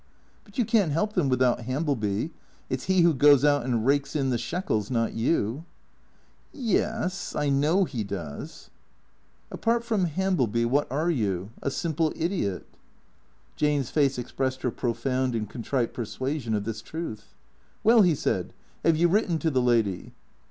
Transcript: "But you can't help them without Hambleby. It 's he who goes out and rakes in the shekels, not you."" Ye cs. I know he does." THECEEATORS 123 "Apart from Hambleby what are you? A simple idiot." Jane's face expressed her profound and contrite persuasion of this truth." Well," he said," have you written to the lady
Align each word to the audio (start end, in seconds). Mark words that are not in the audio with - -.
"But 0.45 0.57
you 0.57 0.65
can't 0.65 0.91
help 0.91 1.13
them 1.13 1.29
without 1.29 1.59
Hambleby. 1.65 2.31
It 2.71 2.81
's 2.81 2.83
he 2.85 3.01
who 3.01 3.13
goes 3.13 3.45
out 3.45 3.63
and 3.63 3.85
rakes 3.85 4.15
in 4.15 4.31
the 4.31 4.37
shekels, 4.39 4.89
not 4.89 5.13
you."" 5.13 5.63
Ye 6.51 6.79
cs. 7.07 7.35
I 7.35 7.49
know 7.49 7.83
he 7.83 8.03
does." 8.03 8.71
THECEEATORS 9.51 9.67
123 9.67 9.71
"Apart 9.75 9.83
from 9.83 10.05
Hambleby 10.07 10.65
what 10.65 10.91
are 10.91 11.11
you? 11.11 11.51
A 11.61 11.69
simple 11.69 12.11
idiot." 12.15 12.65
Jane's 13.55 13.91
face 13.91 14.17
expressed 14.17 14.63
her 14.63 14.71
profound 14.71 15.35
and 15.35 15.47
contrite 15.47 15.93
persuasion 15.93 16.55
of 16.55 16.63
this 16.63 16.81
truth." 16.81 17.35
Well," 17.83 18.01
he 18.01 18.15
said," 18.15 18.53
have 18.83 18.97
you 18.97 19.07
written 19.07 19.37
to 19.37 19.51
the 19.51 19.61
lady 19.61 20.13